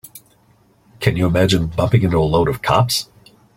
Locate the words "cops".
2.63-3.07